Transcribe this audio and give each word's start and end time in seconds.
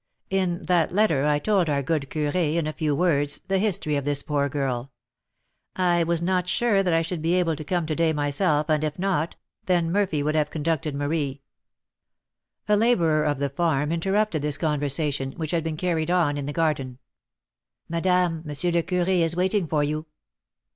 "In 0.31 0.63
that 0.65 0.91
letter 0.91 1.27
I 1.27 1.37
told 1.37 1.69
our 1.69 1.83
good 1.83 2.07
curé, 2.09 2.55
in 2.55 2.65
a 2.65 2.73
few 2.73 2.95
words, 2.95 3.39
the 3.49 3.59
history 3.59 3.95
of 3.97 4.03
this 4.03 4.23
poor 4.23 4.49
girl. 4.49 4.91
I 5.75 6.03
was 6.03 6.23
not 6.23 6.47
sure 6.47 6.81
that 6.81 6.91
I 6.91 7.03
should 7.03 7.21
be 7.21 7.35
able 7.35 7.55
to 7.55 7.63
come 7.63 7.85
to 7.85 7.95
day 7.95 8.11
myself, 8.11 8.67
and 8.67 8.83
if 8.83 8.97
not, 8.97 9.35
then 9.67 9.91
Murphy 9.91 10.23
would 10.23 10.33
have 10.33 10.49
conducted 10.49 10.95
Marie" 10.95 11.43
A 12.67 12.75
labourer 12.75 13.23
of 13.25 13.37
the 13.37 13.49
farm 13.49 13.91
interrupted 13.91 14.41
this 14.41 14.57
conversation, 14.57 15.33
which 15.33 15.51
had 15.51 15.63
been 15.63 15.77
carried 15.77 16.09
on 16.09 16.35
in 16.35 16.47
the 16.47 16.51
garden. 16.51 16.97
"Madame, 17.87 18.37
M. 18.37 18.43
le 18.47 18.55
Curé 18.81 19.19
is 19.19 19.35
waiting 19.35 19.67
for 19.67 19.83
you." 19.83 20.07